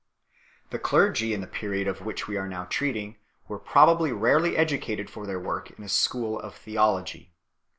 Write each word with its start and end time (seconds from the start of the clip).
The 0.71 0.79
clergy 0.79 1.31
in 1.31 1.41
the 1.41 1.45
period 1.45 1.87
of 1.87 2.03
which 2.03 2.27
we 2.27 2.35
are 2.35 2.47
now 2.47 2.63
treating 2.65 3.17
were 3.47 3.59
probably 3.59 4.11
rarely 4.11 4.57
educated 4.57 5.11
for 5.11 5.27
their 5.27 5.39
work 5.39 5.69
in 5.69 5.83
a 5.83 5.89
school 5.89 6.39
of 6.39 6.55
theology 6.55 7.33
3 7.35 7.35